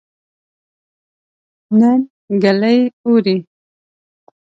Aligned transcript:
نن 1.79 1.99
ګلۍ 2.43 2.79
اوري 3.05 3.37